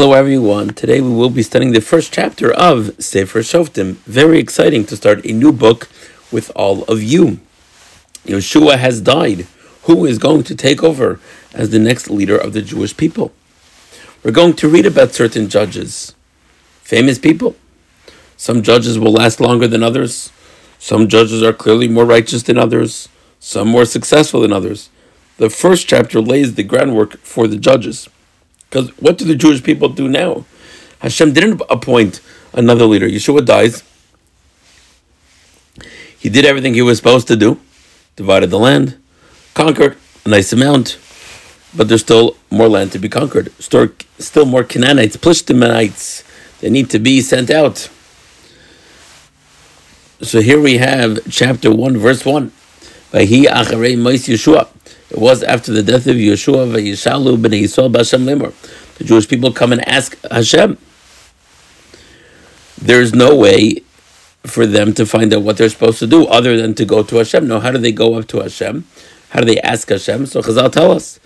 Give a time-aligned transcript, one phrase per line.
[0.00, 0.70] Hello everyone.
[0.70, 3.96] Today we will be studying the first chapter of Sefer Shoftim.
[4.06, 5.90] Very exciting to start a new book
[6.32, 7.38] with all of you.
[8.24, 9.46] Yehoshua has died.
[9.82, 11.20] Who is going to take over
[11.52, 13.34] as the next leader of the Jewish people?
[14.22, 16.14] We're going to read about certain judges,
[16.80, 17.54] famous people.
[18.38, 20.32] Some judges will last longer than others.
[20.78, 23.10] Some judges are clearly more righteous than others.
[23.38, 24.88] Some more successful than others.
[25.36, 28.08] The first chapter lays the groundwork for the judges.
[28.70, 30.44] Because what do the Jewish people do now?
[31.00, 32.20] Hashem didn't appoint
[32.52, 33.08] another leader.
[33.08, 33.82] Yehoshua dies.
[36.16, 37.58] He did everything he was supposed to do,
[38.14, 38.96] divided the land,
[39.54, 40.98] conquered a nice amount,
[41.74, 43.50] but there's still more land to be conquered.
[43.58, 46.22] Still, more Canaanites, Plishtimanites.
[46.60, 47.88] They need to be sent out.
[50.20, 52.52] So here we have chapter 1, verse 1.
[53.12, 54.68] Vahi acharei mois Yehoshua.
[55.10, 58.52] It was after the death of Yehoshua, Vayishalu b'nei Yisrael b'Hashem lemor.
[58.98, 60.78] The Jewish people come and ask Hashem.
[62.80, 63.82] There's no way
[64.44, 67.16] for them to find out what they're supposed to do other than to go to
[67.16, 67.46] Hashem.
[67.46, 68.86] No, how do they go up to Hashem?
[69.30, 70.26] How do they ask Hashem?
[70.26, 71.18] So Chazal tell us.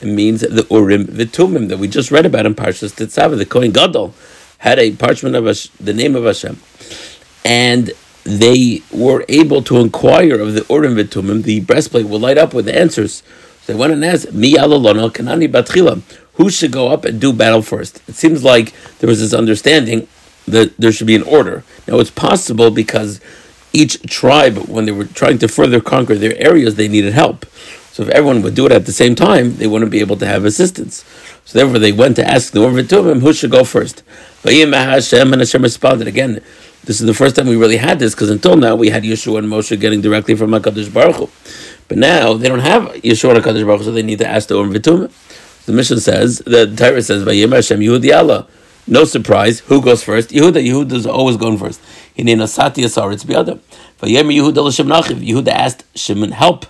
[0.00, 3.36] It means the Urim Vitumim that we just read about in Parshas Tetzaveh.
[3.36, 4.14] The Kohen Gadol
[4.58, 6.60] had a parchment of Hashem, the name of Hashem.
[7.44, 7.92] And
[8.30, 12.66] they were able to inquire of the Urim Vitumim, the breastplate will light up with
[12.66, 13.22] the answers.
[13.62, 16.02] So they went and asked, Mi Kanani Batchila,
[16.34, 18.02] who should go up and do battle first?
[18.08, 20.08] It seems like there was this understanding
[20.46, 21.64] that there should be an order.
[21.86, 23.20] Now it's possible because
[23.72, 27.46] each tribe, when they were trying to further conquer their areas, they needed help.
[27.92, 30.26] So if everyone would do it at the same time, they wouldn't be able to
[30.26, 31.04] have assistance.
[31.44, 34.02] So therefore, they went to ask the Urim Vitumim, who should go first?
[34.44, 36.42] And Hashem responded again
[36.84, 39.38] this is the first time we really had this because until now we had Yehoshua
[39.38, 41.30] and Moshe getting directly from Hakadosh Baruch Hu.
[41.88, 44.48] But now they don't have Yehoshua and Hakadosh Baruch Hu, so they need to ask
[44.48, 45.10] the Urim Vitum.
[45.66, 48.46] The mission says the Torah says Vayim Hashem Yehudi Allah.
[48.86, 50.30] No surprise, who goes first?
[50.30, 50.66] Yehuda.
[50.66, 51.80] Yehuda is always going first.
[52.16, 53.60] Hine Nasati Asaritz Biadam.
[54.00, 54.88] Vayim Yehuda l'Shem.
[54.88, 56.66] Yehuda asked Shimon help.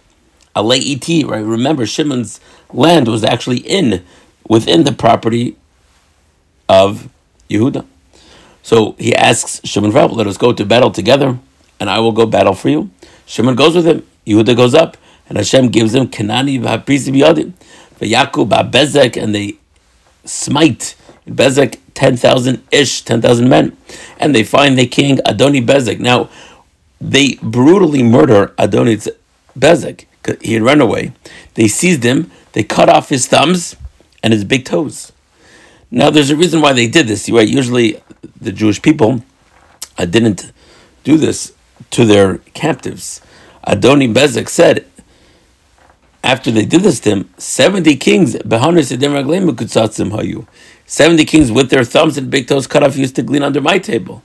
[0.56, 1.24] Alei Et.
[1.24, 1.38] Right.
[1.38, 2.40] Remember, Shimon's
[2.72, 4.04] land was actually in
[4.48, 5.56] within the property
[6.68, 7.08] of
[7.48, 7.86] Yehuda.
[8.62, 11.38] So he asks Shimon Rabbi, let us go to battle together,
[11.78, 12.90] and I will go battle for you.
[13.26, 14.06] Shimon goes with him.
[14.26, 14.96] Yehuda goes up,
[15.28, 17.52] and Hashem gives him Kanani v'haprisi biyadim.
[18.00, 19.56] V'yaku ba'bezek, and they
[20.24, 20.94] smite
[21.28, 23.76] Bezek 10,000 ish, 10,000 men.
[24.18, 26.00] And they find the king Adoni Bezek.
[26.00, 26.28] Now,
[27.00, 29.08] they brutally murder Adoni
[29.58, 30.06] Bezek.
[30.42, 31.12] He had run away.
[31.54, 33.76] They seized him, they cut off his thumbs
[34.22, 35.12] and his big toes.
[35.90, 37.28] Now, there's a reason why they did this.
[37.30, 37.48] Right?
[37.48, 38.00] Usually,
[38.40, 39.24] the Jewish people
[39.98, 40.52] uh, didn't
[41.04, 41.52] do this
[41.90, 43.20] to their captives.
[43.66, 44.86] Adoni Bezek said,
[46.22, 48.36] after they did this to him, 70 kings,
[50.86, 53.78] 70 kings with their thumbs and big toes cut off used to glean under my
[53.78, 54.22] table.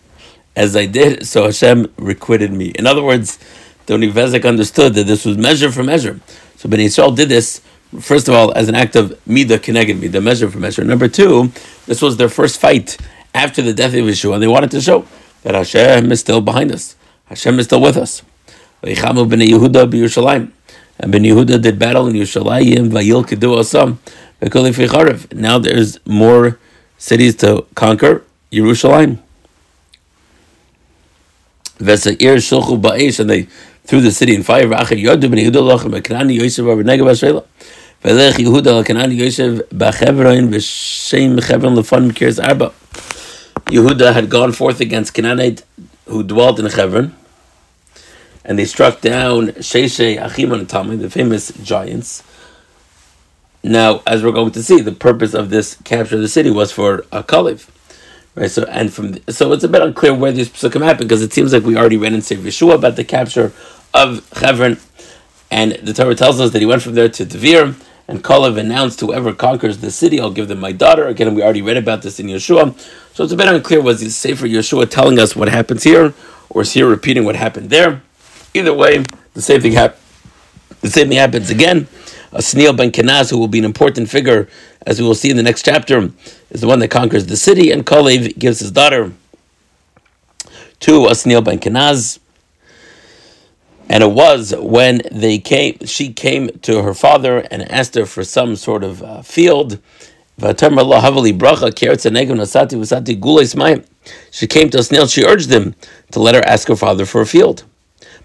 [0.55, 2.67] As I did, so Hashem requited me.
[2.69, 3.39] In other words,
[3.85, 6.19] Doni Bezek understood that this was measure for measure.
[6.57, 7.61] So Ben Yisrael did this
[7.99, 10.83] first of all, as an act of midah connected midah, measure for measure.
[10.83, 11.51] Number two,
[11.85, 12.97] this was their first fight
[13.33, 15.05] after the death of Yehoshua, and they wanted to show
[15.43, 16.95] that Hashem is still behind us.
[17.25, 18.21] Hashem is still with us.
[18.81, 18.95] And
[21.11, 22.91] Ben Yehuda did battle in Yerushalayim,
[25.33, 26.59] Now there's more
[26.97, 28.23] cities to conquer.
[28.51, 29.19] Yerushalayim.
[33.19, 33.47] And they
[33.85, 34.65] through the city in fire.
[38.03, 42.71] V'lech Yehuda l'kanan Yosef b'chevron v'shem chevron l'fun kirs arba.
[43.65, 45.63] Yehuda had gone forth against Canaanite
[46.05, 47.15] who dwelt in Chevron,
[48.43, 52.21] and they struck down Sheshe, Achim, and Tamim, the famous giants.
[53.63, 56.71] Now, as we're going to see, the purpose of this capture of the city was
[56.71, 57.67] for a Kalev.
[58.35, 61.31] Right, so and from so it's a bit unclear where these psukim happened because it
[61.31, 63.53] seems like we already read in Sefer Yehoshua about the capture
[63.95, 64.77] of Hebron,
[65.49, 67.75] and the Torah tells us that he went from there to Devir,
[68.07, 71.07] and Kalev announced, whoever conquers the city, I'll give them my daughter.
[71.07, 72.77] Again, we already read about this in Yehoshua.
[73.13, 76.13] So it's a bit unclear, was he Sefer Yehoshua telling us what happens here,
[76.49, 78.01] or is he repeating what happened there?
[78.53, 79.03] Either way,
[79.33, 80.01] the same thing happens.
[80.81, 81.87] The same thing happens again.
[82.31, 84.47] Uh, Asniel ben Kenaz, who will be an important figure,
[84.85, 86.11] as we will see in the next chapter,
[86.51, 89.13] is the one that conquers the city, and Kalev gives his daughter
[90.81, 92.19] to uh, Asniel ben Kenaz.
[93.89, 98.23] And it was when they came, she came to her father and asked her for
[98.23, 99.79] some sort of uh, field.
[100.37, 100.83] She came to
[104.77, 105.75] Osnil, she urged him
[106.11, 107.63] to let her ask her father for a field.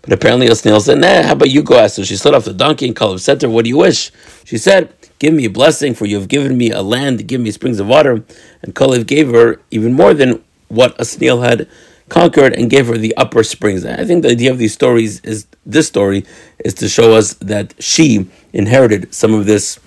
[0.02, 2.04] But apparently Osnil said, nah, how about you go ask her?
[2.04, 4.10] She slid off the donkey and Caleb said to her, what do you wish?
[4.44, 7.50] She said, Give me a blessing, for you have given me a land, give me
[7.50, 8.24] springs of water.
[8.62, 11.68] And Kalev gave her even more than what Asniel had
[12.10, 13.84] conquered and gave her the upper springs.
[13.84, 16.26] I think the idea of these stories is this story
[16.64, 19.78] is to show us that she inherited some of this,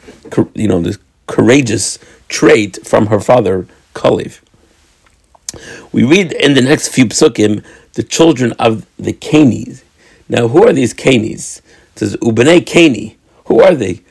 [0.55, 0.97] you know, this
[1.27, 1.99] courageous
[2.29, 4.39] trait from her father, Kalev.
[5.91, 9.83] We read in the next few psukim the children of the Canes.
[10.27, 11.61] Now, who are these Canes?
[11.93, 13.17] It says Ubnei Cani.
[13.45, 14.01] Who are they?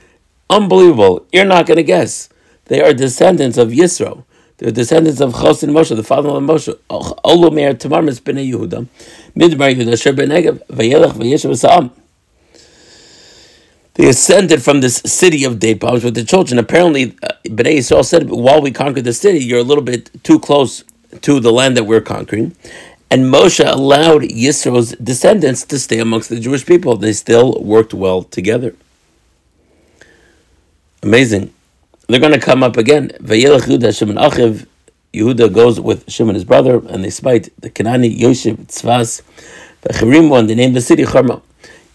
[0.48, 1.26] Unbelievable.
[1.32, 2.28] You're not going to guess.
[2.66, 4.24] They are descendants of Yisro.
[4.62, 6.72] They're descendants of Chos and Moshe, the father of Moshe.
[6.88, 8.86] Olomer Tamarmis b'nei Yehuda.
[9.34, 10.64] Midbar Yehuda Asher b'negev.
[10.68, 11.90] Vayelech v'yeshev v'sa'am.
[13.94, 16.60] They ascended from this city of date palms with the children.
[16.60, 20.38] Apparently, uh, Bnei Yisrael said, while we conquered the city, you're a little bit too
[20.38, 20.84] close
[21.22, 22.54] to the land that we're conquering.
[23.10, 26.96] And Moshe allowed Yisro's descendants to stay amongst the Jewish people.
[26.96, 28.76] They still worked well together.
[31.02, 31.52] Amazing.
[32.12, 33.08] They're going to come up again.
[33.22, 34.66] Vayelech Yehuda Shimon Achiv.
[35.14, 39.22] Yehuda goes with Shimon his brother, and they spite the Kanani, Yoshev, Tzvas,
[39.80, 41.40] the and they name the city Charma.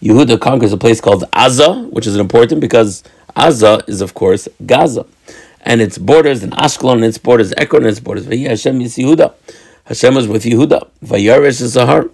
[0.02, 3.04] Yehuda conquers a place called Aza, which is important because
[3.36, 5.06] Aza is, of course, Gaza.
[5.60, 8.24] And its borders, and Ashkelon, and its borders, Ekron, and its borders.
[8.26, 9.32] Hashem is Yehuda.
[9.84, 10.88] Hashem was with Yehuda.
[11.04, 12.10] Vayarish is Zahar.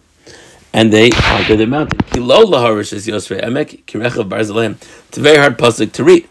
[0.74, 1.98] And they conquer the mountain.
[2.12, 2.18] Is.
[5.08, 6.28] It's a very hard pasuk to read.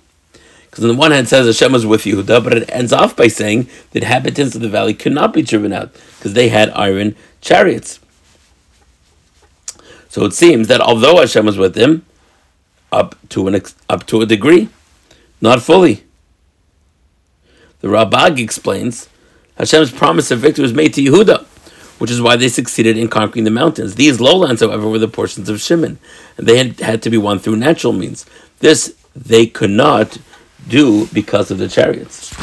[0.74, 3.16] Because on the one hand, it says Hashem was with Yehuda, but it ends off
[3.16, 6.72] by saying the inhabitants of the valley could not be driven out because they had
[6.72, 8.00] iron chariots.
[10.10, 12.08] So it seems that although Hashem was with him,
[12.92, 14.68] up to an up to a degree,
[15.42, 16.06] not fully.
[17.82, 19.10] The Ralbag explains
[19.60, 21.46] Hashem's promise of victory was made to Yehuda,
[22.00, 23.94] which is why they succeeded in conquering the mountains.
[23.94, 26.00] These lowlands, however, were the portions of Shimon,
[26.36, 28.26] and they had, had to be won through natural means.
[28.58, 30.18] This they could not
[30.68, 32.34] do because of the chariots.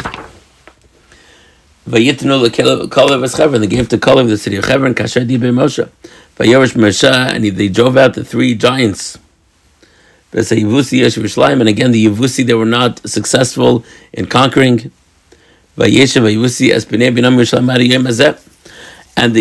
[1.88, 3.60] Vayitnu lekalev as Chevron.
[3.60, 4.94] They gave to Kalev the city of Chevron.
[4.94, 5.88] Kasher di Moshe.
[6.36, 9.18] Vayeresh Moshe, and they drove out the three giants.
[10.32, 14.92] And again, the Yevusi they were not successful in conquering.
[15.76, 15.98] And the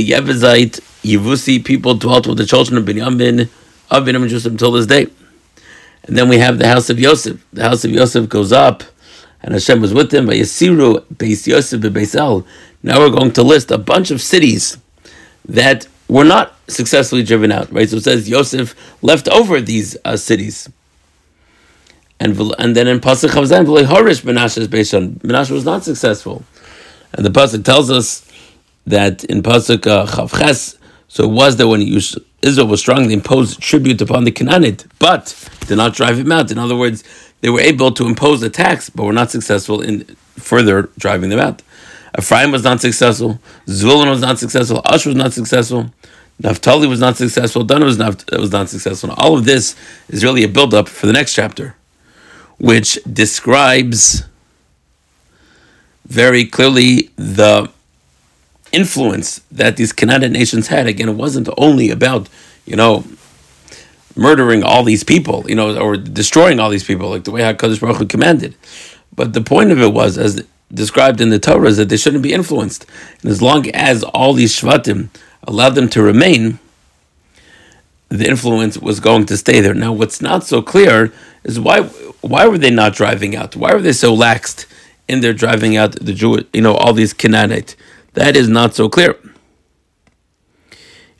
[0.10, 3.50] Yevazite Yevusi people dwelt with the children of Binyamin
[3.92, 5.10] of Binyamin Jerusalem until this day.
[6.10, 7.46] And then we have the house of Yosef.
[7.54, 8.82] The house of Yosef goes up,
[9.44, 10.26] and Hashem was with them.
[10.26, 12.48] By Yasiru, Beis Yosef, Beis El.
[12.82, 14.80] Now we're going to list a bunch of cities
[15.48, 17.72] that were not successfully driven out.
[17.72, 17.88] Right.
[17.88, 20.68] So it says Yosef left over these uh, cities.
[22.20, 25.20] And, and then in Pasuk Chavzan, Horish Menashe's Beishan.
[25.20, 26.44] Menashe was not successful.
[27.14, 28.28] And the Pasuk tells us
[28.88, 31.82] that in Pasuk uh, Chavches, so it was that when
[32.42, 35.36] Israel was strongly imposed tribute upon the Canaanite, but
[35.68, 36.52] did not drive him out.
[36.52, 37.04] In other words,
[37.42, 40.04] they were able to impose a tax, but were not successful in
[40.36, 41.62] further driving them out.
[42.18, 43.40] Ephraim was not successful.
[43.68, 44.82] Zvulun was not successful.
[44.86, 45.92] Ash was not successful.
[46.42, 47.64] Naphtali was not successful.
[47.64, 49.12] Dan was not, was not successful.
[49.18, 49.76] All of this
[50.08, 51.76] is really a build-up for the next chapter,
[52.58, 54.24] which describes
[56.08, 57.70] very clearly the
[58.72, 60.88] influence that these Canaanite nations had.
[60.88, 62.30] Again, it wasn't only about,
[62.66, 63.04] you know,
[64.16, 67.80] murdering all these people, you know, or destroying all these people, like the way HaKadosh
[67.80, 68.56] Baruch Hu commanded.
[69.16, 70.44] But the point of it was, as
[70.74, 72.86] described in the Torah, is that they shouldn't be influenced.
[73.22, 75.10] And as long as all these Shvatim
[75.44, 76.60] allowed them to remain,
[78.10, 79.74] the influence was going to stay there.
[79.74, 81.14] Now, what's not so clear
[81.44, 81.84] is why
[82.22, 83.56] why were they not driving out?
[83.56, 84.66] Why were they so laxed
[85.08, 87.76] in their driving out the Jew, you know, all these Canaanite?
[88.14, 89.18] That is not so clear.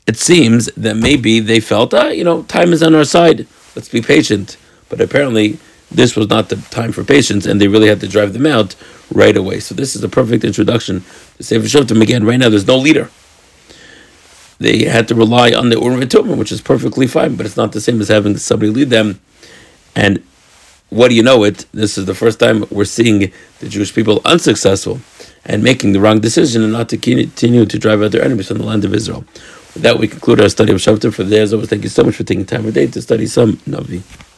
[0.06, 3.46] It seems that maybe they felt, ah, you know, time is on our side.
[3.76, 4.56] Let's be patient.
[4.88, 5.58] But apparently,
[5.90, 8.74] this was not the time for patience, and they really had to drive them out
[9.12, 9.60] right away.
[9.60, 11.04] So this is a perfect introduction
[11.36, 12.02] to Sefer Shoftim.
[12.02, 13.10] Again, right now there's no leader.
[14.58, 17.72] They had to rely on the Urim and which is perfectly fine, but it's not
[17.72, 19.20] the same as having somebody lead them.
[19.96, 20.22] And
[20.90, 21.66] what do you know it?
[21.72, 25.00] This is the first time we're seeing the Jewish people unsuccessful
[25.44, 28.58] and making the wrong decision and not to continue to drive out their enemies from
[28.58, 29.24] the land of Israel.
[29.74, 31.40] With that, we conclude our study of Shabbat for the day.
[31.40, 34.29] As always, thank you so much for taking time of to study some Navi.